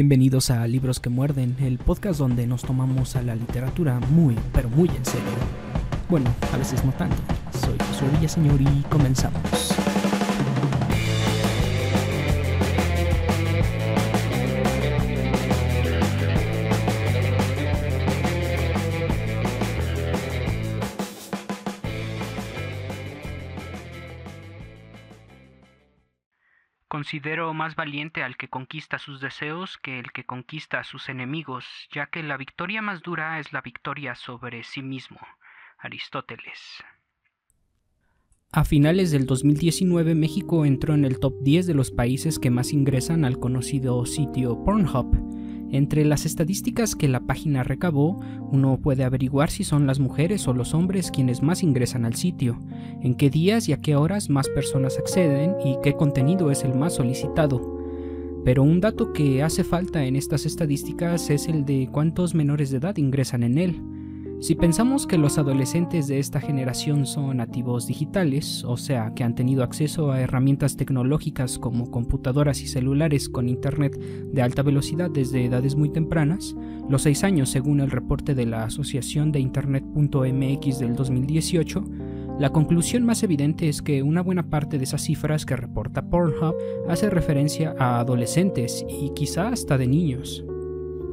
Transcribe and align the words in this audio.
Bienvenidos 0.00 0.50
a 0.50 0.66
Libros 0.66 0.98
que 0.98 1.10
Muerden, 1.10 1.56
el 1.60 1.76
podcast 1.76 2.18
donde 2.18 2.46
nos 2.46 2.62
tomamos 2.62 3.16
a 3.16 3.22
la 3.22 3.34
literatura 3.34 4.00
muy, 4.00 4.34
pero 4.50 4.70
muy 4.70 4.88
en 4.88 5.04
serio. 5.04 5.28
Bueno, 6.08 6.34
a 6.54 6.56
veces 6.56 6.82
no 6.86 6.92
tanto. 6.92 7.16
Soy 7.52 7.76
Josué 7.86 8.08
Villaseñor 8.16 8.62
y 8.62 8.82
comenzamos. 8.88 9.42
Considero 26.90 27.54
más 27.54 27.76
valiente 27.76 28.24
al 28.24 28.36
que 28.36 28.48
conquista 28.48 28.98
sus 28.98 29.20
deseos 29.20 29.78
que 29.78 30.00
el 30.00 30.10
que 30.10 30.24
conquista 30.24 30.80
a 30.80 30.82
sus 30.82 31.08
enemigos, 31.08 31.64
ya 31.92 32.06
que 32.06 32.20
la 32.20 32.36
victoria 32.36 32.82
más 32.82 33.00
dura 33.00 33.38
es 33.38 33.52
la 33.52 33.60
victoria 33.60 34.16
sobre 34.16 34.64
sí 34.64 34.82
mismo. 34.82 35.20
Aristóteles. 35.78 36.82
A 38.50 38.64
finales 38.64 39.12
del 39.12 39.24
2019 39.26 40.16
México 40.16 40.64
entró 40.64 40.94
en 40.94 41.04
el 41.04 41.20
top 41.20 41.34
10 41.44 41.68
de 41.68 41.74
los 41.74 41.92
países 41.92 42.40
que 42.40 42.50
más 42.50 42.72
ingresan 42.72 43.24
al 43.24 43.38
conocido 43.38 44.04
sitio 44.04 44.64
Pornhub, 44.64 45.14
entre 45.72 46.04
las 46.04 46.26
estadísticas 46.26 46.96
que 46.96 47.08
la 47.08 47.20
página 47.20 47.62
recabó, 47.62 48.20
uno 48.50 48.78
puede 48.80 49.04
averiguar 49.04 49.50
si 49.50 49.64
son 49.64 49.86
las 49.86 50.00
mujeres 50.00 50.48
o 50.48 50.52
los 50.52 50.74
hombres 50.74 51.10
quienes 51.10 51.42
más 51.42 51.62
ingresan 51.62 52.04
al 52.04 52.14
sitio, 52.14 52.58
en 53.02 53.14
qué 53.14 53.30
días 53.30 53.68
y 53.68 53.72
a 53.72 53.78
qué 53.78 53.96
horas 53.96 54.30
más 54.30 54.48
personas 54.48 54.98
acceden 54.98 55.54
y 55.64 55.76
qué 55.82 55.94
contenido 55.94 56.50
es 56.50 56.64
el 56.64 56.74
más 56.74 56.94
solicitado. 56.94 57.78
Pero 58.44 58.62
un 58.62 58.80
dato 58.80 59.12
que 59.12 59.42
hace 59.42 59.64
falta 59.64 60.04
en 60.04 60.16
estas 60.16 60.46
estadísticas 60.46 61.30
es 61.30 61.46
el 61.46 61.64
de 61.64 61.88
cuántos 61.92 62.34
menores 62.34 62.70
de 62.70 62.78
edad 62.78 62.96
ingresan 62.96 63.42
en 63.42 63.58
él. 63.58 63.82
Si 64.40 64.54
pensamos 64.54 65.06
que 65.06 65.18
los 65.18 65.36
adolescentes 65.36 66.08
de 66.08 66.18
esta 66.18 66.40
generación 66.40 67.04
son 67.04 67.36
nativos 67.36 67.86
digitales, 67.86 68.64
o 68.64 68.78
sea, 68.78 69.12
que 69.14 69.22
han 69.22 69.34
tenido 69.34 69.62
acceso 69.62 70.12
a 70.12 70.20
herramientas 70.22 70.78
tecnológicas 70.78 71.58
como 71.58 71.90
computadoras 71.90 72.62
y 72.62 72.66
celulares 72.66 73.28
con 73.28 73.50
Internet 73.50 73.98
de 74.00 74.40
alta 74.40 74.62
velocidad 74.62 75.10
desde 75.10 75.44
edades 75.44 75.76
muy 75.76 75.92
tempranas, 75.92 76.56
los 76.88 77.02
seis 77.02 77.22
años 77.22 77.50
según 77.50 77.80
el 77.80 77.90
reporte 77.90 78.34
de 78.34 78.46
la 78.46 78.64
Asociación 78.64 79.30
de 79.30 79.40
Internet.mx 79.40 80.78
del 80.78 80.96
2018, 80.96 81.84
la 82.38 82.48
conclusión 82.48 83.04
más 83.04 83.22
evidente 83.22 83.68
es 83.68 83.82
que 83.82 84.02
una 84.02 84.22
buena 84.22 84.48
parte 84.48 84.78
de 84.78 84.84
esas 84.84 85.02
cifras 85.02 85.44
que 85.44 85.54
reporta 85.54 86.08
Pornhub 86.08 86.54
hace 86.88 87.10
referencia 87.10 87.74
a 87.78 88.00
adolescentes 88.00 88.86
y 88.88 89.10
quizá 89.10 89.48
hasta 89.48 89.76
de 89.76 89.86
niños. 89.86 90.42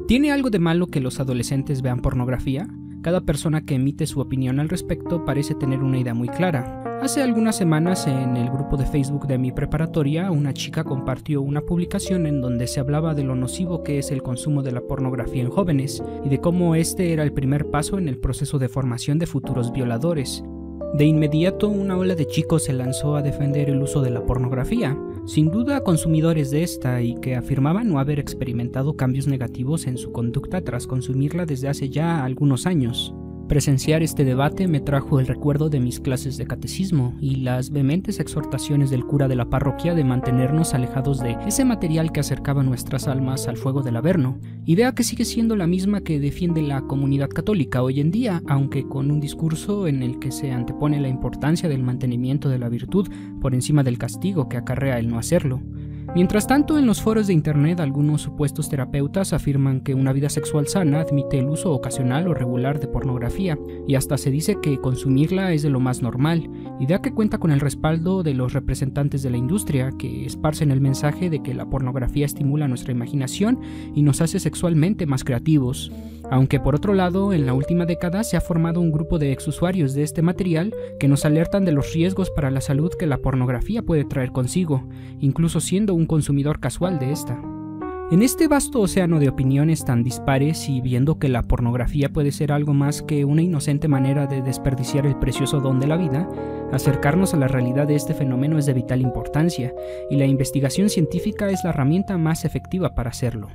¿Tiene 0.07 0.31
algo 0.31 0.49
de 0.49 0.59
malo 0.59 0.87
que 0.87 1.01
los 1.01 1.19
adolescentes 1.19 1.81
vean 1.81 1.99
pornografía? 1.99 2.69
Cada 3.01 3.21
persona 3.21 3.61
que 3.61 3.75
emite 3.75 4.07
su 4.07 4.19
opinión 4.19 4.59
al 4.59 4.69
respecto 4.69 5.23
parece 5.23 5.55
tener 5.55 5.79
una 5.79 5.99
idea 5.99 6.13
muy 6.13 6.27
clara. 6.27 6.83
Hace 7.01 7.21
algunas 7.21 7.55
semanas 7.55 8.07
en 8.07 8.35
el 8.35 8.49
grupo 8.49 8.75
de 8.75 8.85
Facebook 8.85 9.27
de 9.27 9.37
mi 9.37 9.51
preparatoria, 9.51 10.31
una 10.31 10.53
chica 10.53 10.83
compartió 10.83 11.41
una 11.41 11.61
publicación 11.61 12.25
en 12.25 12.41
donde 12.41 12.65
se 12.65 12.79
hablaba 12.79 13.13
de 13.13 13.23
lo 13.23 13.35
nocivo 13.35 13.83
que 13.83 13.99
es 13.99 14.11
el 14.11 14.23
consumo 14.23 14.63
de 14.63 14.71
la 14.71 14.81
pornografía 14.81 15.43
en 15.43 15.49
jóvenes 15.49 16.03
y 16.25 16.29
de 16.29 16.41
cómo 16.41 16.73
este 16.73 17.13
era 17.13 17.23
el 17.23 17.33
primer 17.33 17.69
paso 17.69 17.99
en 17.99 18.07
el 18.07 18.17
proceso 18.17 18.57
de 18.57 18.67
formación 18.67 19.19
de 19.19 19.27
futuros 19.27 19.71
violadores. 19.71 20.43
De 20.95 21.05
inmediato 21.05 21.69
una 21.69 21.97
ola 21.97 22.15
de 22.15 22.25
chicos 22.25 22.63
se 22.63 22.73
lanzó 22.73 23.15
a 23.15 23.21
defender 23.21 23.69
el 23.69 23.81
uso 23.81 24.01
de 24.01 24.09
la 24.09 24.25
pornografía, 24.25 24.97
sin 25.27 25.51
duda 25.51 25.83
consumidores 25.83 26.51
de 26.51 26.63
esta 26.63 27.01
y 27.01 27.15
que 27.19 27.35
afirmaban 27.35 27.89
no 27.89 27.99
haber 27.99 28.17
experimentado 28.17 28.95
cambios 28.95 29.27
negativos 29.27 29.85
en 29.85 29.97
su 29.97 30.13
conducta 30.13 30.61
tras 30.61 30.87
consumirla 30.87 31.45
desde 31.45 31.67
hace 31.67 31.89
ya 31.89 32.23
algunos 32.23 32.65
años. 32.65 33.13
Presenciar 33.47 34.03
este 34.03 34.25
debate 34.25 34.67
me 34.67 34.81
trajo 34.81 35.21
el 35.21 35.27
recuerdo 35.27 35.69
de 35.69 35.79
mis 35.79 36.01
clases 36.01 36.35
de 36.35 36.45
catecismo 36.45 37.15
y 37.21 37.37
las 37.37 37.69
vehementes 37.69 38.19
exhortaciones 38.19 38.89
del 38.89 39.05
cura 39.05 39.29
de 39.29 39.37
la 39.37 39.49
parroquia 39.49 39.95
de 39.95 40.03
mantenernos 40.03 40.73
alejados 40.73 41.21
de 41.21 41.37
ese 41.47 41.63
material 41.63 42.11
que 42.11 42.19
acercaba 42.19 42.61
nuestras 42.61 43.07
almas 43.07 43.47
al 43.47 43.55
fuego 43.55 43.83
del 43.83 43.95
Averno, 43.95 44.37
idea 44.65 44.93
que 44.93 45.03
sigue 45.03 45.23
siendo 45.23 45.55
la 45.55 45.65
misma 45.65 46.01
que 46.01 46.19
defiende 46.19 46.61
la 46.61 46.81
comunidad 46.81 47.29
católica 47.29 47.81
hoy 47.81 48.01
en 48.01 48.11
día, 48.11 48.43
aunque 48.47 48.85
con 48.85 49.11
un 49.11 49.21
discurso 49.21 49.87
en 49.87 50.03
el 50.03 50.19
que 50.19 50.33
se 50.33 50.51
antepone 50.51 50.99
la 50.99 51.07
importancia 51.07 51.69
del 51.69 51.83
mantenimiento 51.83 52.49
de 52.49 52.59
la 52.59 52.67
virtud 52.67 53.07
por 53.39 53.55
encima 53.55 53.81
del 53.81 53.97
castigo 53.97 54.49
que 54.49 54.57
acarrea 54.57 54.99
el 54.99 55.07
no 55.07 55.19
hacerlo. 55.19 55.61
Mientras 56.17 56.47
tanto, 56.47 56.79
en 56.79 56.87
los 56.87 56.99
foros 56.99 57.27
de 57.27 57.33
Internet 57.33 57.79
algunos 57.79 58.23
supuestos 58.23 58.69
terapeutas 58.69 59.33
afirman 59.33 59.81
que 59.81 59.93
una 59.93 60.13
vida 60.13 60.29
sexual 60.29 60.67
sana 60.67 61.01
admite 61.01 61.37
el 61.37 61.47
uso 61.47 61.71
ocasional 61.71 62.27
o 62.27 62.33
regular 62.33 62.79
de 62.79 62.87
pornografía, 62.87 63.55
y 63.87 63.93
hasta 63.93 64.17
se 64.17 64.31
dice 64.31 64.57
que 64.59 64.79
consumirla 64.79 65.53
es 65.53 65.61
de 65.61 65.69
lo 65.69 65.79
más 65.79 66.01
normal, 66.01 66.49
idea 66.79 67.03
que 67.03 67.13
cuenta 67.13 67.37
con 67.37 67.51
el 67.51 67.59
respaldo 67.59 68.23
de 68.23 68.33
los 68.33 68.53
representantes 68.53 69.21
de 69.21 69.29
la 69.29 69.37
industria, 69.37 69.91
que 69.99 70.25
esparcen 70.25 70.71
el 70.71 70.81
mensaje 70.81 71.29
de 71.29 71.43
que 71.43 71.53
la 71.53 71.69
pornografía 71.69 72.25
estimula 72.25 72.67
nuestra 72.67 72.93
imaginación 72.93 73.59
y 73.93 74.01
nos 74.01 74.19
hace 74.19 74.39
sexualmente 74.39 75.05
más 75.05 75.23
creativos. 75.23 75.91
Aunque 76.29 76.59
por 76.59 76.75
otro 76.75 76.93
lado, 76.93 77.31
en 77.31 77.45
la 77.45 77.53
última 77.53 77.85
década 77.85 78.23
se 78.23 78.35
ha 78.35 78.41
formado 78.41 78.81
un 78.81 78.91
grupo 78.91 79.19
de 79.19 79.31
exusuarios 79.31 79.93
de 79.93 80.03
este 80.03 80.21
material 80.21 80.73
que 80.99 81.07
nos 81.07 81.25
alertan 81.25 81.63
de 81.63 81.71
los 81.71 81.93
riesgos 81.93 82.31
para 82.31 82.51
la 82.51 82.59
salud 82.59 82.91
que 82.97 83.05
la 83.05 83.19
pornografía 83.19 83.83
puede 83.83 84.03
traer 84.03 84.31
consigo, 84.31 84.83
incluso 85.19 85.61
siendo 85.61 85.93
un 85.93 86.06
consumidor 86.07 86.59
casual 86.59 86.97
de 86.99 87.11
esta. 87.11 87.39
En 88.09 88.21
este 88.21 88.47
vasto 88.47 88.79
océano 88.79 89.19
de 89.19 89.27
opiniones 89.27 89.83
tan 89.83 90.01
dispares 90.01 90.69
y 90.69 90.79
viendo 90.79 91.19
que 91.19 91.27
la 91.27 91.43
pornografía 91.43 92.07
puede 92.07 92.31
ser 92.31 92.53
algo 92.53 92.73
más 92.73 93.01
que 93.01 93.25
una 93.25 93.41
inocente 93.41 93.89
manera 93.89 94.27
de 94.27 94.41
desperdiciar 94.41 95.05
el 95.05 95.17
precioso 95.17 95.59
don 95.59 95.81
de 95.81 95.87
la 95.87 95.97
vida, 95.97 96.29
acercarnos 96.71 97.33
a 97.33 97.37
la 97.37 97.49
realidad 97.49 97.85
de 97.85 97.95
este 97.95 98.13
fenómeno 98.13 98.57
es 98.57 98.65
de 98.65 98.73
vital 98.73 99.01
importancia, 99.01 99.73
y 100.09 100.15
la 100.15 100.25
investigación 100.25 100.89
científica 100.89 101.49
es 101.49 101.65
la 101.65 101.71
herramienta 101.71 102.17
más 102.17 102.45
efectiva 102.45 102.95
para 102.95 103.09
hacerlo. 103.09 103.49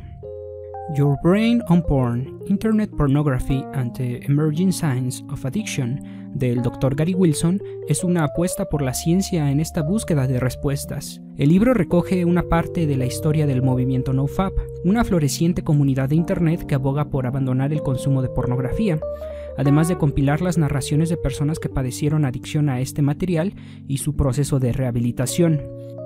Your 0.94 1.16
Brain 1.22 1.62
on 1.68 1.82
Porn, 1.82 2.38
Internet 2.48 2.90
Pornography 2.90 3.64
and 3.72 3.94
the 3.94 4.20
Emerging 4.26 4.72
Signs 4.72 5.24
of 5.30 5.46
Addiction 5.46 6.21
del 6.34 6.62
Dr. 6.62 6.94
Gary 6.94 7.14
Wilson 7.14 7.62
es 7.88 8.04
una 8.04 8.24
apuesta 8.24 8.66
por 8.66 8.82
la 8.82 8.94
ciencia 8.94 9.50
en 9.50 9.60
esta 9.60 9.82
búsqueda 9.82 10.26
de 10.26 10.40
respuestas. 10.40 11.20
El 11.36 11.50
libro 11.50 11.74
recoge 11.74 12.24
una 12.24 12.42
parte 12.42 12.86
de 12.86 12.96
la 12.96 13.06
historia 13.06 13.46
del 13.46 13.62
movimiento 13.62 14.12
NoFap, 14.12 14.52
una 14.84 15.04
floreciente 15.04 15.62
comunidad 15.62 16.08
de 16.08 16.16
Internet 16.16 16.64
que 16.66 16.74
aboga 16.74 17.10
por 17.10 17.26
abandonar 17.26 17.72
el 17.72 17.82
consumo 17.82 18.22
de 18.22 18.28
pornografía, 18.28 18.98
además 19.56 19.88
de 19.88 19.98
compilar 19.98 20.40
las 20.40 20.58
narraciones 20.58 21.08
de 21.08 21.16
personas 21.16 21.58
que 21.58 21.68
padecieron 21.68 22.24
adicción 22.24 22.68
a 22.68 22.80
este 22.80 23.02
material 23.02 23.54
y 23.86 23.98
su 23.98 24.16
proceso 24.16 24.58
de 24.58 24.72
rehabilitación. 24.72 25.62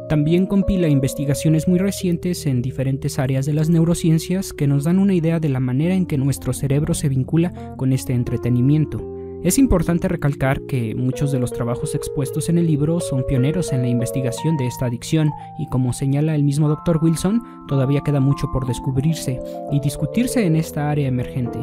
También 0.08 0.46
compila 0.46 0.86
investigaciones 0.86 1.66
muy 1.66 1.80
recientes 1.80 2.46
en 2.46 2.62
diferentes 2.62 3.18
áreas 3.18 3.44
de 3.44 3.54
las 3.54 3.68
neurociencias 3.68 4.52
que 4.52 4.68
nos 4.68 4.84
dan 4.84 5.00
una 5.00 5.14
idea 5.14 5.40
de 5.40 5.48
la 5.48 5.58
manera 5.58 5.94
en 5.94 6.06
que 6.06 6.16
nuestro 6.16 6.52
cerebro 6.52 6.94
se 6.94 7.08
vincula 7.08 7.74
con 7.76 7.92
este 7.92 8.12
entretenimiento. 8.12 9.15
Es 9.46 9.58
importante 9.58 10.08
recalcar 10.08 10.62
que 10.62 10.96
muchos 10.96 11.30
de 11.30 11.38
los 11.38 11.52
trabajos 11.52 11.94
expuestos 11.94 12.48
en 12.48 12.58
el 12.58 12.66
libro 12.66 12.98
son 12.98 13.24
pioneros 13.28 13.72
en 13.72 13.82
la 13.82 13.86
investigación 13.86 14.56
de 14.56 14.66
esta 14.66 14.86
adicción 14.86 15.30
y 15.56 15.68
como 15.68 15.92
señala 15.92 16.34
el 16.34 16.42
mismo 16.42 16.68
Dr. 16.68 16.98
Wilson, 17.00 17.40
todavía 17.68 18.00
queda 18.00 18.18
mucho 18.18 18.50
por 18.52 18.66
descubrirse 18.66 19.40
y 19.70 19.78
discutirse 19.78 20.44
en 20.44 20.56
esta 20.56 20.90
área 20.90 21.06
emergente. 21.06 21.60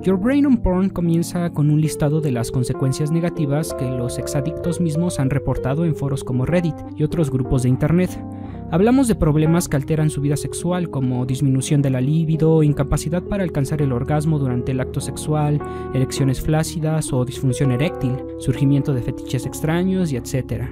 Your 0.00 0.18
Brain 0.18 0.46
on 0.46 0.56
Porn 0.56 0.88
comienza 0.88 1.50
con 1.50 1.70
un 1.70 1.82
listado 1.82 2.22
de 2.22 2.30
las 2.30 2.50
consecuencias 2.50 3.10
negativas 3.10 3.74
que 3.74 3.84
los 3.84 4.18
exadictos 4.18 4.80
mismos 4.80 5.20
han 5.20 5.28
reportado 5.28 5.84
en 5.84 5.94
foros 5.94 6.24
como 6.24 6.46
Reddit 6.46 6.76
y 6.96 7.02
otros 7.02 7.30
grupos 7.30 7.64
de 7.64 7.68
Internet. 7.68 8.08
Hablamos 8.70 9.08
de 9.08 9.14
problemas 9.14 9.66
que 9.66 9.76
alteran 9.76 10.10
su 10.10 10.20
vida 10.20 10.36
sexual 10.36 10.90
como 10.90 11.24
disminución 11.24 11.80
de 11.80 11.88
la 11.88 12.02
libido, 12.02 12.62
incapacidad 12.62 13.22
para 13.22 13.42
alcanzar 13.42 13.80
el 13.80 13.92
orgasmo 13.92 14.38
durante 14.38 14.72
el 14.72 14.80
acto 14.80 15.00
sexual, 15.00 15.58
erecciones 15.94 16.42
flácidas 16.42 17.10
o 17.14 17.24
disfunción 17.24 17.72
eréctil, 17.72 18.12
surgimiento 18.38 18.92
de 18.92 19.00
fetiches 19.00 19.46
extraños 19.46 20.12
y 20.12 20.16
etc. 20.16 20.64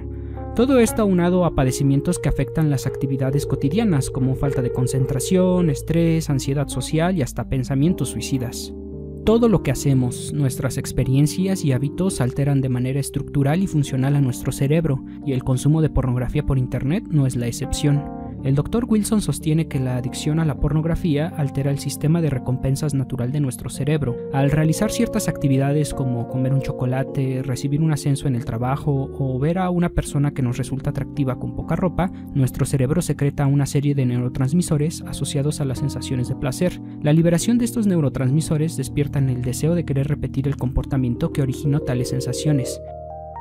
Todo 0.55 0.79
esto 0.79 1.01
aunado 1.01 1.47
a 1.47 1.55
padecimientos 1.55 2.19
que 2.19 2.29
afectan 2.29 2.69
las 2.69 2.87
actividades 2.87 3.47
cotidianas 3.47 4.11
como 4.11 4.35
falta 4.35 4.61
de 4.61 4.73
concentración, 4.73 5.71
estrés, 5.71 6.29
ansiedad 6.29 6.69
social 6.69 7.17
y 7.17 7.23
hasta 7.23 7.49
pensamientos 7.49 8.11
suicidas. 8.11 8.75
Todo 9.27 9.49
lo 9.49 9.65
que 9.65 9.73
hacemos, 9.73 10.33
nuestras 10.33 10.79
experiencias 10.79 11.65
y 11.65 11.73
hábitos 11.73 12.21
alteran 12.21 12.61
de 12.61 12.69
manera 12.69 13.01
estructural 13.01 13.61
y 13.61 13.67
funcional 13.67 14.15
a 14.15 14.21
nuestro 14.21 14.53
cerebro, 14.53 15.05
y 15.27 15.33
el 15.33 15.43
consumo 15.43 15.83
de 15.83 15.91
pornografía 15.91 16.47
por 16.47 16.59
Internet 16.59 17.09
no 17.11 17.27
es 17.27 17.35
la 17.35 17.49
excepción. 17.49 18.16
El 18.47 18.55
doctor 18.55 18.85
Wilson 18.89 19.23
sostiene 19.23 19.67
que 19.67 19.81
la 19.81 19.97
adicción 19.97 20.39
a 20.39 20.45
la 20.45 20.61
pornografía 20.61 21.27
altera 21.37 21.73
el 21.73 21.81
sistema 21.81 22.23
de 22.23 22.31
recompensas 22.31 22.95
natural 22.95 23.33
de 23.33 23.41
nuestro 23.41 23.71
cerebro. 23.71 24.17
Al 24.33 24.53
realizar 24.53 24.93
ciertas 24.93 25.27
actividades 25.27 25.93
como 25.93 26.29
comer 26.29 26.55
un 26.55 26.63
chocolate, 26.63 27.43
recibir 27.43 27.83
un 27.83 27.91
ascenso 27.91 28.29
en 28.29 28.37
el 28.37 28.45
trabajo 28.45 29.11
o 29.19 29.37
ver 29.41 29.59
a 29.59 29.71
una 29.71 29.89
persona 29.89 30.31
que 30.31 30.43
nos 30.43 30.59
resulta 30.59 30.91
atractiva 30.91 31.41
con 31.41 31.57
poca 31.57 31.75
ropa, 31.75 32.13
nuestro 32.35 32.67
cerebro 32.67 33.03
secreta 33.03 33.49
una 33.49 33.67
serie 33.67 33.97
de 33.97 34.07
neurotransmisores 34.07 35.03
asociados 35.09 35.61
a 35.61 35.65
las 35.65 35.81
sensaciones 35.81 36.29
de 36.29 36.37
placer. 36.37 36.81
La 37.03 37.13
liberación 37.13 37.59
de 37.59 37.65
estos 37.65 37.89
neurotransmisores 37.89 38.77
despiertan 38.77 39.29
el 39.29 39.43
deseo 39.43 39.75
de 39.75 39.85
querer 39.85 40.07
repetir 40.07 40.47
el 40.47 40.57
comportamiento 40.57 41.33
que 41.33 41.43
originó 41.43 41.81
tales 41.81 42.11
sensaciones. 42.11 42.81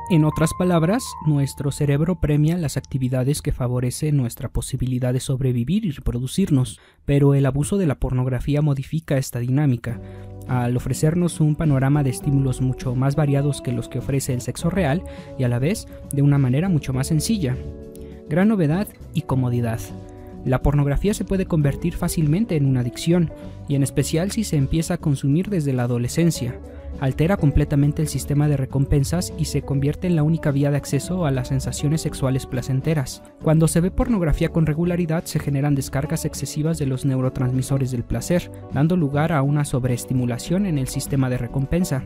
En 0.08 0.24
otras 0.24 0.54
palabras, 0.54 1.02
nuestro 1.26 1.72
cerebro 1.72 2.20
premia 2.20 2.56
las 2.56 2.76
actividades 2.76 3.42
que 3.42 3.50
favorecen 3.50 4.16
nuestra 4.16 4.48
posibilidad 4.48 5.12
de 5.12 5.18
sobrevivir 5.18 5.84
y 5.84 5.90
reproducirnos, 5.90 6.78
pero 7.04 7.34
el 7.34 7.44
abuso 7.44 7.76
de 7.76 7.88
la 7.88 7.96
pornografía 7.96 8.62
modifica 8.62 9.18
esta 9.18 9.40
dinámica. 9.40 10.00
Al 10.46 10.76
ofrecernos 10.76 11.40
un 11.40 11.56
panorama 11.56 12.04
de 12.04 12.10
estímulos 12.10 12.60
mucho 12.60 12.94
más 12.94 13.16
variados 13.16 13.60
que 13.60 13.72
los 13.72 13.88
que 13.88 13.98
ofrece 13.98 14.32
el 14.32 14.42
sexo 14.42 14.70
real 14.70 15.02
y 15.40 15.42
a 15.42 15.48
la 15.48 15.58
vez 15.58 15.88
de 16.14 16.22
una 16.22 16.38
manera 16.38 16.68
mucho 16.68 16.92
más 16.92 17.08
sencilla. 17.08 17.56
Gran 18.28 18.46
novedad 18.46 18.86
y 19.12 19.22
comodidad. 19.22 19.80
La 20.44 20.62
pornografía 20.62 21.14
se 21.14 21.24
puede 21.24 21.46
convertir 21.46 21.94
fácilmente 21.94 22.54
en 22.54 22.66
una 22.66 22.80
adicción, 22.80 23.32
y 23.66 23.74
en 23.74 23.82
especial 23.82 24.30
si 24.30 24.44
se 24.44 24.56
empieza 24.56 24.94
a 24.94 24.98
consumir 24.98 25.50
desde 25.50 25.72
la 25.72 25.82
adolescencia 25.82 26.60
altera 27.00 27.36
completamente 27.36 28.02
el 28.02 28.08
sistema 28.08 28.48
de 28.48 28.56
recompensas 28.56 29.32
y 29.38 29.46
se 29.46 29.62
convierte 29.62 30.06
en 30.06 30.16
la 30.16 30.22
única 30.22 30.50
vía 30.50 30.70
de 30.70 30.76
acceso 30.76 31.26
a 31.26 31.30
las 31.30 31.48
sensaciones 31.48 32.00
sexuales 32.00 32.46
placenteras. 32.46 33.22
Cuando 33.42 33.68
se 33.68 33.80
ve 33.80 33.90
pornografía 33.90 34.50
con 34.50 34.66
regularidad 34.66 35.24
se 35.24 35.38
generan 35.38 35.74
descargas 35.74 36.24
excesivas 36.24 36.78
de 36.78 36.86
los 36.86 37.04
neurotransmisores 37.04 37.90
del 37.90 38.04
placer, 38.04 38.50
dando 38.72 38.96
lugar 38.96 39.32
a 39.32 39.42
una 39.42 39.64
sobreestimulación 39.64 40.66
en 40.66 40.78
el 40.78 40.88
sistema 40.88 41.30
de 41.30 41.38
recompensa. 41.38 42.04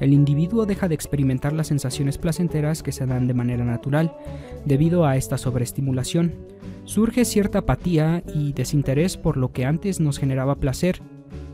El 0.00 0.12
individuo 0.12 0.64
deja 0.64 0.88
de 0.88 0.94
experimentar 0.94 1.52
las 1.52 1.66
sensaciones 1.66 2.18
placenteras 2.18 2.82
que 2.82 2.92
se 2.92 3.06
dan 3.06 3.26
de 3.26 3.34
manera 3.34 3.64
natural, 3.64 4.16
debido 4.64 5.04
a 5.04 5.16
esta 5.16 5.38
sobreestimulación. 5.38 6.34
Surge 6.84 7.24
cierta 7.24 7.60
apatía 7.60 8.22
y 8.32 8.52
desinterés 8.52 9.16
por 9.16 9.36
lo 9.36 9.52
que 9.52 9.64
antes 9.64 10.00
nos 10.00 10.18
generaba 10.18 10.54
placer 10.54 11.02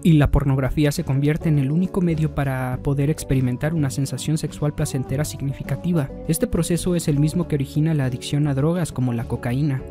y 0.03 0.13
la 0.13 0.31
pornografía 0.31 0.93
se 0.93 1.05
convierte 1.05 1.49
en 1.49 1.59
el 1.59 1.71
único 1.71 2.01
medio 2.01 2.35
para 2.35 2.79
poder 2.83 3.11
experimentar 3.11 3.75
una 3.75 3.91
sensación 3.91 4.39
sexual 4.39 4.75
placentera 4.75 5.25
significativa. 5.25 6.11
Este 6.29 6.47
proceso 6.47 6.95
es 6.95 7.09
el 7.09 7.19
mismo 7.19 7.49
que 7.49 7.57
origina 7.57 7.95
la 7.95 8.05
adicción 8.05 8.47
a 8.47 8.55
drogas 8.55 8.93
como 8.93 9.13
la 9.13 9.25
cocaína. 9.25 9.83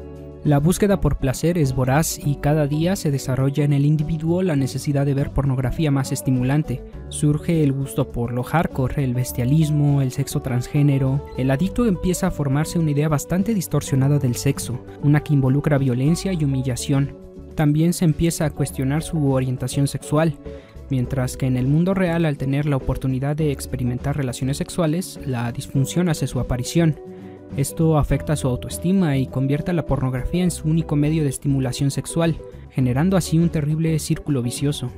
La 0.43 0.59
búsqueda 0.59 0.99
por 0.99 1.19
placer 1.19 1.57
es 1.57 1.73
voraz 1.73 2.19
y 2.19 2.35
cada 2.35 2.67
día 2.67 2.97
se 2.97 3.11
desarrolla 3.11 3.63
en 3.63 3.71
el 3.71 3.85
individuo 3.85 4.43
la 4.43 4.57
necesidad 4.57 5.05
de 5.05 5.13
ver 5.13 5.31
pornografía 5.31 5.89
más 5.89 6.11
estimulante. 6.11 6.83
Surge 7.07 7.63
el 7.63 7.71
gusto 7.71 8.11
por 8.11 8.33
lo 8.33 8.43
hardcore, 8.43 9.05
el 9.05 9.13
bestialismo, 9.13 10.01
el 10.01 10.11
sexo 10.11 10.41
transgénero. 10.41 11.25
El 11.37 11.49
adicto 11.49 11.85
empieza 11.85 12.27
a 12.27 12.31
formarse 12.31 12.77
una 12.77 12.91
idea 12.91 13.07
bastante 13.07 13.53
distorsionada 13.53 14.19
del 14.19 14.35
sexo, 14.35 14.83
una 15.01 15.21
que 15.21 15.33
involucra 15.33 15.77
violencia 15.77 16.33
y 16.33 16.43
humillación 16.43 17.22
también 17.53 17.93
se 17.93 18.05
empieza 18.05 18.45
a 18.45 18.49
cuestionar 18.49 19.03
su 19.03 19.31
orientación 19.31 19.87
sexual, 19.87 20.33
mientras 20.89 21.37
que 21.37 21.45
en 21.45 21.57
el 21.57 21.67
mundo 21.67 21.93
real 21.93 22.25
al 22.25 22.37
tener 22.37 22.65
la 22.65 22.77
oportunidad 22.77 23.35
de 23.35 23.51
experimentar 23.51 24.17
relaciones 24.17 24.57
sexuales, 24.57 25.19
la 25.25 25.51
disfunción 25.51 26.09
hace 26.09 26.27
su 26.27 26.39
aparición. 26.39 26.99
Esto 27.57 27.97
afecta 27.97 28.35
su 28.35 28.47
autoestima 28.47 29.17
y 29.17 29.27
convierte 29.27 29.71
a 29.71 29.73
la 29.73 29.85
pornografía 29.85 30.43
en 30.43 30.51
su 30.51 30.67
único 30.67 30.95
medio 30.95 31.23
de 31.23 31.29
estimulación 31.29 31.91
sexual, 31.91 32.37
generando 32.71 33.15
así 33.15 33.37
un 33.37 33.49
terrible 33.49 33.97
círculo 33.99 34.41
vicioso. 34.41 34.91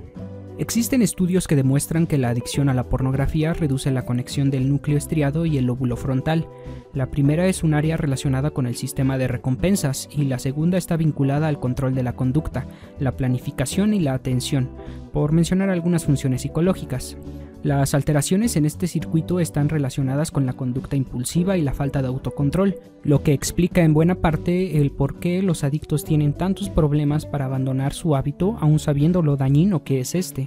Existen 0.57 1.01
estudios 1.01 1.47
que 1.47 1.57
demuestran 1.57 2.07
que 2.07 2.17
la 2.17 2.29
adicción 2.29 2.69
a 2.69 2.73
la 2.73 2.87
pornografía 2.87 3.53
reduce 3.53 3.91
la 3.91 4.05
conexión 4.05 4.49
del 4.49 4.69
núcleo 4.69 4.97
estriado 4.97 5.45
y 5.45 5.57
el 5.57 5.65
lóbulo 5.65 5.97
frontal. 5.97 6.47
La 6.93 7.11
primera 7.11 7.47
es 7.47 7.61
un 7.61 7.73
área 7.73 7.97
relacionada 7.97 8.51
con 8.51 8.65
el 8.65 8.75
sistema 8.77 9.17
de 9.17 9.27
recompensas 9.27 10.07
y 10.09 10.23
la 10.23 10.39
segunda 10.39 10.77
está 10.77 10.95
vinculada 10.95 11.49
al 11.49 11.59
control 11.59 11.93
de 11.93 12.03
la 12.03 12.13
conducta, 12.13 12.67
la 12.99 13.17
planificación 13.17 13.93
y 13.93 13.99
la 13.99 14.13
atención, 14.13 14.69
por 15.11 15.33
mencionar 15.33 15.69
algunas 15.69 16.05
funciones 16.05 16.43
psicológicas. 16.43 17.17
Las 17.65 17.95
alteraciones 17.95 18.57
en 18.57 18.67
este 18.67 18.85
circuito 18.85 19.39
están 19.39 19.69
relacionadas 19.69 20.29
con 20.29 20.45
la 20.45 20.53
conducta 20.53 20.97
impulsiva 20.97 21.57
y 21.57 21.63
la 21.63 21.73
falta 21.73 22.03
de 22.03 22.09
autocontrol, 22.09 22.75
lo 23.01 23.23
que 23.23 23.33
explica 23.33 23.81
en 23.81 23.91
buena 23.91 24.13
parte 24.13 24.79
el 24.79 24.91
por 24.91 25.19
qué 25.19 25.41
los 25.41 25.63
adictos 25.63 26.03
tienen 26.03 26.33
tantos 26.33 26.69
problemas 26.69 27.25
para 27.25 27.45
abandonar 27.45 27.93
su 27.93 28.15
hábito 28.15 28.55
aun 28.61 28.77
sabiendo 28.77 29.23
lo 29.23 29.35
dañino 29.35 29.83
que 29.83 29.99
es 29.99 30.13
este. 30.13 30.45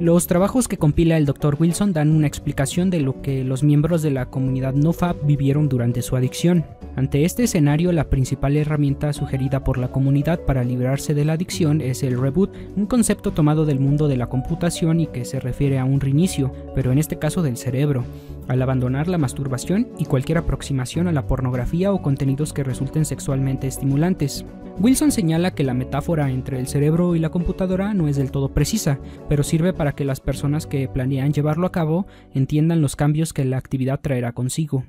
Los 0.00 0.26
trabajos 0.26 0.66
que 0.66 0.78
compila 0.78 1.18
el 1.18 1.26
Dr. 1.26 1.58
Wilson 1.60 1.92
dan 1.92 2.10
una 2.10 2.26
explicación 2.26 2.88
de 2.88 3.00
lo 3.00 3.20
que 3.20 3.44
los 3.44 3.62
miembros 3.62 4.00
de 4.00 4.12
la 4.12 4.30
comunidad 4.30 4.72
NoFap 4.72 5.22
vivieron 5.26 5.68
durante 5.68 6.00
su 6.00 6.16
adicción. 6.16 6.64
Ante 6.96 7.24
este 7.24 7.42
escenario, 7.42 7.90
la 7.90 8.08
principal 8.08 8.56
herramienta 8.56 9.12
sugerida 9.12 9.64
por 9.64 9.78
la 9.78 9.88
comunidad 9.88 10.38
para 10.40 10.62
librarse 10.62 11.12
de 11.12 11.24
la 11.24 11.32
adicción 11.32 11.80
es 11.80 12.04
el 12.04 12.20
reboot, 12.20 12.54
un 12.76 12.86
concepto 12.86 13.32
tomado 13.32 13.66
del 13.66 13.80
mundo 13.80 14.06
de 14.06 14.16
la 14.16 14.28
computación 14.28 15.00
y 15.00 15.08
que 15.08 15.24
se 15.24 15.40
refiere 15.40 15.80
a 15.80 15.84
un 15.84 16.00
reinicio, 16.00 16.52
pero 16.72 16.92
en 16.92 16.98
este 16.98 17.18
caso 17.18 17.42
del 17.42 17.56
cerebro, 17.56 18.04
al 18.46 18.62
abandonar 18.62 19.08
la 19.08 19.18
masturbación 19.18 19.88
y 19.98 20.04
cualquier 20.04 20.38
aproximación 20.38 21.08
a 21.08 21.12
la 21.12 21.26
pornografía 21.26 21.92
o 21.92 22.00
contenidos 22.00 22.52
que 22.52 22.62
resulten 22.62 23.04
sexualmente 23.04 23.66
estimulantes. 23.66 24.44
Wilson 24.78 25.10
señala 25.10 25.52
que 25.52 25.64
la 25.64 25.74
metáfora 25.74 26.30
entre 26.30 26.60
el 26.60 26.68
cerebro 26.68 27.16
y 27.16 27.18
la 27.18 27.30
computadora 27.30 27.92
no 27.92 28.06
es 28.06 28.16
del 28.16 28.30
todo 28.30 28.54
precisa, 28.54 29.00
pero 29.28 29.42
sirve 29.42 29.72
para 29.72 29.96
que 29.96 30.04
las 30.04 30.20
personas 30.20 30.68
que 30.68 30.88
planean 30.88 31.32
llevarlo 31.32 31.66
a 31.66 31.72
cabo 31.72 32.06
entiendan 32.34 32.82
los 32.82 32.94
cambios 32.94 33.32
que 33.32 33.44
la 33.44 33.56
actividad 33.56 33.98
traerá 34.00 34.32
consigo. 34.32 34.84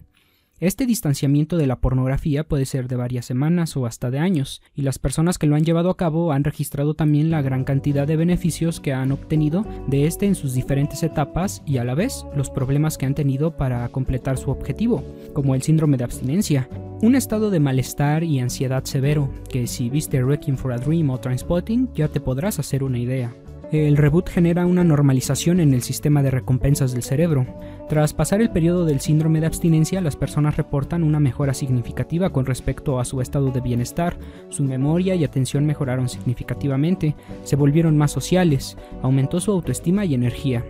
Este 0.61 0.85
distanciamiento 0.85 1.57
de 1.57 1.67
la 1.67 1.81
pornografía 1.81 2.45
puede 2.45 2.65
ser 2.65 2.87
de 2.87 2.95
varias 2.95 3.25
semanas 3.25 3.75
o 3.75 3.85
hasta 3.85 4.09
de 4.09 4.19
años, 4.19 4.61
y 4.73 4.83
las 4.83 4.99
personas 4.99 5.37
que 5.37 5.47
lo 5.47 5.57
han 5.57 5.65
llevado 5.65 5.89
a 5.89 5.97
cabo 5.97 6.31
han 6.31 6.45
registrado 6.45 6.93
también 6.93 7.29
la 7.29 7.41
gran 7.41 7.65
cantidad 7.65 8.07
de 8.07 8.15
beneficios 8.15 8.79
que 8.79 8.93
han 8.93 9.11
obtenido 9.11 9.65
de 9.87 10.07
este 10.07 10.27
en 10.27 10.35
sus 10.35 10.53
diferentes 10.53 11.03
etapas 11.03 11.61
y 11.65 11.77
a 11.77 11.83
la 11.83 11.93
vez 11.93 12.25
los 12.37 12.49
problemas 12.49 12.97
que 12.97 13.05
han 13.05 13.15
tenido 13.15 13.57
para 13.57 13.85
completar 13.89 14.37
su 14.37 14.49
objetivo, 14.49 15.03
como 15.33 15.55
el 15.55 15.61
síndrome 15.61 15.97
de 15.97 16.05
abstinencia, 16.05 16.69
un 17.01 17.15
estado 17.15 17.49
de 17.49 17.59
malestar 17.59 18.23
y 18.23 18.39
ansiedad 18.39 18.85
severo, 18.85 19.29
que 19.49 19.67
si 19.67 19.89
viste 19.89 20.23
Wrecking 20.23 20.57
for 20.57 20.71
a 20.71 20.77
Dream 20.77 21.09
o 21.09 21.19
Transpotting 21.19 21.89
ya 21.93 22.07
te 22.07 22.21
podrás 22.21 22.59
hacer 22.59 22.81
una 22.81 22.97
idea. 22.97 23.35
El 23.71 23.97
reboot 23.97 24.29
genera 24.29 24.65
una 24.67 24.83
normalización 24.83 25.59
en 25.59 25.73
el 25.73 25.81
sistema 25.81 26.21
de 26.21 26.31
recompensas 26.31 26.91
del 26.93 27.03
cerebro. 27.03 27.45
Tras 27.89 28.13
pasar 28.13 28.41
el 28.41 28.51
periodo 28.51 28.85
del 28.85 28.99
síndrome 28.99 29.39
de 29.39 29.47
abstinencia, 29.47 30.01
las 30.01 30.15
personas 30.15 30.55
reportan 30.55 31.03
una 31.03 31.19
mejora 31.19 31.53
significativa 31.53 32.29
con 32.31 32.45
respecto 32.45 32.99
a 32.99 33.05
su 33.05 33.21
estado 33.21 33.51
de 33.51 33.61
bienestar, 33.61 34.17
su 34.49 34.63
memoria 34.63 35.15
y 35.15 35.23
atención 35.23 35.65
mejoraron 35.65 36.09
significativamente, 36.09 37.15
se 37.43 37.55
volvieron 37.55 37.97
más 37.97 38.11
sociales, 38.11 38.77
aumentó 39.01 39.39
su 39.39 39.51
autoestima 39.51 40.05
y 40.05 40.13
energía. 40.13 40.63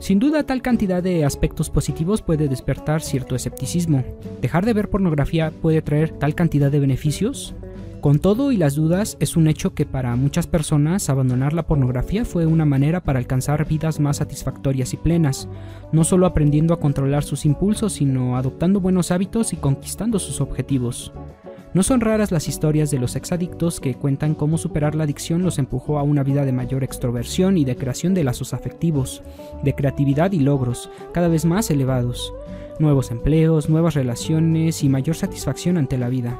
Sin 0.00 0.18
duda, 0.18 0.42
tal 0.42 0.60
cantidad 0.60 1.02
de 1.02 1.24
aspectos 1.24 1.70
positivos 1.70 2.20
puede 2.20 2.48
despertar 2.48 3.00
cierto 3.00 3.36
escepticismo. 3.36 4.04
¿Dejar 4.42 4.66
de 4.66 4.72
ver 4.72 4.90
pornografía 4.90 5.52
puede 5.62 5.82
traer 5.82 6.10
tal 6.10 6.34
cantidad 6.34 6.70
de 6.70 6.80
beneficios? 6.80 7.54
Con 8.04 8.18
todo 8.18 8.52
y 8.52 8.58
las 8.58 8.74
dudas, 8.74 9.16
es 9.18 9.34
un 9.34 9.48
hecho 9.48 9.72
que 9.72 9.86
para 9.86 10.14
muchas 10.14 10.46
personas 10.46 11.08
abandonar 11.08 11.54
la 11.54 11.66
pornografía 11.66 12.26
fue 12.26 12.44
una 12.44 12.66
manera 12.66 13.02
para 13.02 13.18
alcanzar 13.18 13.66
vidas 13.66 13.98
más 13.98 14.18
satisfactorias 14.18 14.92
y 14.92 14.98
plenas, 14.98 15.48
no 15.90 16.04
solo 16.04 16.26
aprendiendo 16.26 16.74
a 16.74 16.80
controlar 16.80 17.24
sus 17.24 17.46
impulsos, 17.46 17.94
sino 17.94 18.36
adoptando 18.36 18.78
buenos 18.78 19.10
hábitos 19.10 19.54
y 19.54 19.56
conquistando 19.56 20.18
sus 20.18 20.42
objetivos. 20.42 21.14
No 21.72 21.82
son 21.82 22.02
raras 22.02 22.30
las 22.30 22.46
historias 22.46 22.90
de 22.90 22.98
los 22.98 23.16
exadictos 23.16 23.80
que 23.80 23.94
cuentan 23.94 24.34
cómo 24.34 24.58
superar 24.58 24.94
la 24.94 25.04
adicción 25.04 25.42
los 25.42 25.58
empujó 25.58 25.98
a 25.98 26.02
una 26.02 26.22
vida 26.22 26.44
de 26.44 26.52
mayor 26.52 26.84
extroversión 26.84 27.56
y 27.56 27.64
de 27.64 27.76
creación 27.76 28.12
de 28.12 28.24
lazos 28.24 28.52
afectivos, 28.52 29.22
de 29.62 29.74
creatividad 29.74 30.32
y 30.32 30.40
logros 30.40 30.90
cada 31.14 31.28
vez 31.28 31.46
más 31.46 31.70
elevados, 31.70 32.34
nuevos 32.78 33.10
empleos, 33.10 33.70
nuevas 33.70 33.94
relaciones 33.94 34.84
y 34.84 34.90
mayor 34.90 35.16
satisfacción 35.16 35.78
ante 35.78 35.96
la 35.96 36.10
vida. 36.10 36.38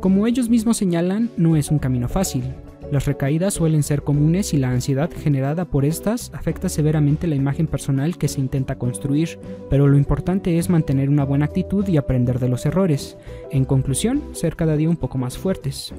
Como 0.00 0.26
ellos 0.26 0.48
mismos 0.48 0.78
señalan, 0.78 1.28
no 1.36 1.56
es 1.56 1.70
un 1.70 1.78
camino 1.78 2.08
fácil. 2.08 2.42
Las 2.90 3.04
recaídas 3.04 3.52
suelen 3.52 3.82
ser 3.82 4.02
comunes 4.02 4.54
y 4.54 4.56
la 4.56 4.70
ansiedad 4.70 5.10
generada 5.10 5.66
por 5.66 5.84
estas 5.84 6.32
afecta 6.32 6.70
severamente 6.70 7.26
la 7.26 7.36
imagen 7.36 7.66
personal 7.66 8.16
que 8.16 8.26
se 8.26 8.40
intenta 8.40 8.78
construir, 8.78 9.38
pero 9.68 9.86
lo 9.86 9.98
importante 9.98 10.58
es 10.58 10.70
mantener 10.70 11.10
una 11.10 11.24
buena 11.24 11.44
actitud 11.44 11.86
y 11.86 11.98
aprender 11.98 12.38
de 12.38 12.48
los 12.48 12.64
errores. 12.64 13.18
En 13.50 13.66
conclusión, 13.66 14.22
ser 14.32 14.56
cada 14.56 14.74
día 14.74 14.88
un 14.88 14.96
poco 14.96 15.18
más 15.18 15.36
fuertes. 15.36 15.92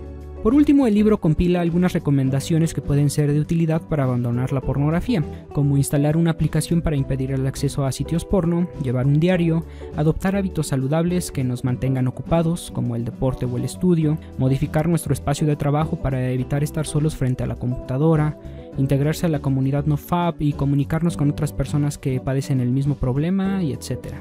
Por 0.43 0.55
último, 0.55 0.87
el 0.87 0.95
libro 0.95 1.19
compila 1.19 1.61
algunas 1.61 1.93
recomendaciones 1.93 2.73
que 2.73 2.81
pueden 2.81 3.11
ser 3.11 3.31
de 3.31 3.39
utilidad 3.39 3.79
para 3.79 4.05
abandonar 4.05 4.51
la 4.51 4.61
pornografía, 4.61 5.23
como 5.53 5.77
instalar 5.77 6.17
una 6.17 6.31
aplicación 6.31 6.81
para 6.81 6.95
impedir 6.95 7.31
el 7.31 7.45
acceso 7.45 7.85
a 7.85 7.91
sitios 7.91 8.25
porno, 8.25 8.67
llevar 8.81 9.05
un 9.05 9.19
diario, 9.19 9.63
adoptar 9.95 10.35
hábitos 10.35 10.67
saludables 10.67 11.31
que 11.31 11.43
nos 11.43 11.63
mantengan 11.63 12.07
ocupados, 12.07 12.71
como 12.71 12.95
el 12.95 13.05
deporte 13.05 13.45
o 13.45 13.55
el 13.55 13.65
estudio, 13.65 14.17
modificar 14.39 14.89
nuestro 14.89 15.13
espacio 15.13 15.45
de 15.45 15.55
trabajo 15.55 15.97
para 15.97 16.31
evitar 16.31 16.63
estar 16.63 16.87
solos 16.87 17.15
frente 17.15 17.43
a 17.43 17.47
la 17.47 17.55
computadora, 17.55 18.39
integrarse 18.79 19.27
a 19.27 19.29
la 19.29 19.41
comunidad 19.41 19.85
NoFap 19.85 20.41
y 20.41 20.53
comunicarnos 20.53 21.17
con 21.17 21.29
otras 21.29 21.53
personas 21.53 21.99
que 21.99 22.19
padecen 22.19 22.61
el 22.61 22.71
mismo 22.71 22.95
problema, 22.95 23.61
y 23.61 23.73
etc. 23.73 24.15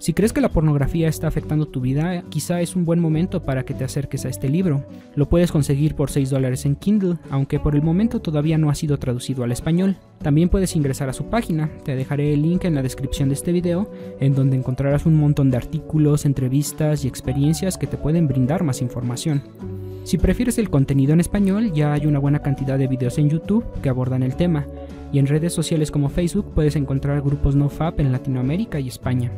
Si 0.00 0.14
crees 0.14 0.32
que 0.32 0.40
la 0.40 0.48
pornografía 0.48 1.08
está 1.08 1.28
afectando 1.28 1.68
tu 1.68 1.82
vida, 1.82 2.24
quizá 2.30 2.62
es 2.62 2.74
un 2.74 2.86
buen 2.86 3.00
momento 3.00 3.42
para 3.42 3.66
que 3.66 3.74
te 3.74 3.84
acerques 3.84 4.24
a 4.24 4.30
este 4.30 4.48
libro. 4.48 4.82
Lo 5.14 5.28
puedes 5.28 5.52
conseguir 5.52 5.94
por 5.94 6.10
6 6.10 6.30
dólares 6.30 6.64
en 6.64 6.74
Kindle, 6.74 7.18
aunque 7.28 7.60
por 7.60 7.74
el 7.74 7.82
momento 7.82 8.18
todavía 8.18 8.56
no 8.56 8.70
ha 8.70 8.74
sido 8.74 8.98
traducido 8.98 9.44
al 9.44 9.52
español. 9.52 9.98
También 10.22 10.48
puedes 10.48 10.74
ingresar 10.74 11.10
a 11.10 11.12
su 11.12 11.26
página, 11.26 11.68
te 11.84 11.96
dejaré 11.96 12.32
el 12.32 12.40
link 12.40 12.64
en 12.64 12.76
la 12.76 12.82
descripción 12.82 13.28
de 13.28 13.34
este 13.34 13.52
video, 13.52 13.92
en 14.20 14.34
donde 14.34 14.56
encontrarás 14.56 15.04
un 15.04 15.16
montón 15.16 15.50
de 15.50 15.58
artículos, 15.58 16.24
entrevistas 16.24 17.04
y 17.04 17.08
experiencias 17.08 17.76
que 17.76 17.86
te 17.86 17.98
pueden 17.98 18.26
brindar 18.26 18.64
más 18.64 18.80
información. 18.80 19.42
Si 20.04 20.16
prefieres 20.16 20.56
el 20.56 20.70
contenido 20.70 21.12
en 21.12 21.20
español, 21.20 21.74
ya 21.74 21.92
hay 21.92 22.06
una 22.06 22.20
buena 22.20 22.38
cantidad 22.38 22.78
de 22.78 22.88
videos 22.88 23.18
en 23.18 23.28
YouTube 23.28 23.66
que 23.82 23.90
abordan 23.90 24.22
el 24.22 24.34
tema, 24.34 24.66
y 25.12 25.18
en 25.18 25.26
redes 25.26 25.52
sociales 25.52 25.90
como 25.90 26.08
Facebook 26.08 26.54
puedes 26.54 26.74
encontrar 26.74 27.20
grupos 27.20 27.54
NoFap 27.54 28.00
en 28.00 28.12
Latinoamérica 28.12 28.80
y 28.80 28.88
España. 28.88 29.30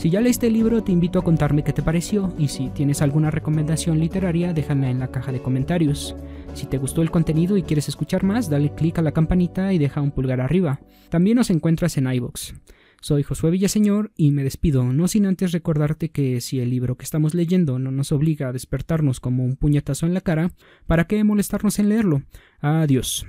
Si 0.00 0.08
ya 0.08 0.22
leíste 0.22 0.46
el 0.46 0.54
libro, 0.54 0.82
te 0.82 0.92
invito 0.92 1.18
a 1.18 1.22
contarme 1.22 1.62
qué 1.62 1.74
te 1.74 1.82
pareció 1.82 2.32
y 2.38 2.48
si 2.48 2.70
tienes 2.70 3.02
alguna 3.02 3.30
recomendación 3.30 4.00
literaria, 4.00 4.54
déjame 4.54 4.88
en 4.90 4.98
la 4.98 5.08
caja 5.10 5.30
de 5.30 5.42
comentarios. 5.42 6.16
Si 6.54 6.64
te 6.64 6.78
gustó 6.78 7.02
el 7.02 7.10
contenido 7.10 7.58
y 7.58 7.62
quieres 7.62 7.86
escuchar 7.90 8.24
más, 8.24 8.48
dale 8.48 8.74
click 8.74 8.98
a 8.98 9.02
la 9.02 9.12
campanita 9.12 9.74
y 9.74 9.78
deja 9.78 10.00
un 10.00 10.10
pulgar 10.10 10.40
arriba. 10.40 10.80
También 11.10 11.36
nos 11.36 11.50
encuentras 11.50 11.98
en 11.98 12.10
iBox. 12.10 12.54
Soy 13.02 13.22
Josué 13.24 13.50
Villaseñor 13.50 14.10
y 14.16 14.30
me 14.30 14.42
despido, 14.42 14.84
no 14.84 15.06
sin 15.06 15.26
antes 15.26 15.52
recordarte 15.52 16.08
que 16.08 16.40
si 16.40 16.60
el 16.60 16.70
libro 16.70 16.96
que 16.96 17.04
estamos 17.04 17.34
leyendo 17.34 17.78
no 17.78 17.90
nos 17.90 18.10
obliga 18.10 18.48
a 18.48 18.52
despertarnos 18.54 19.20
como 19.20 19.44
un 19.44 19.56
puñetazo 19.56 20.06
en 20.06 20.14
la 20.14 20.22
cara, 20.22 20.50
¿para 20.86 21.04
qué 21.08 21.22
molestarnos 21.24 21.78
en 21.78 21.90
leerlo? 21.90 22.22
Adiós. 22.62 23.26